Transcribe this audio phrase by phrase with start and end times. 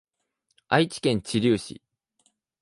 [0.67, 1.83] 愛知県知立市